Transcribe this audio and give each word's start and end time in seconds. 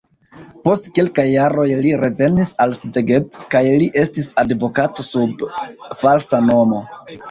Post 0.67 0.87
kelkaj 0.99 1.25
jaroj 1.33 1.65
li 1.83 1.91
revenis 2.05 2.55
al 2.67 2.75
Szeged 2.81 3.39
kaj 3.55 3.65
li 3.77 3.93
estis 4.07 4.35
advokato 4.47 5.09
sub 5.15 5.49
falsa 6.05 6.47
nomo. 6.53 6.87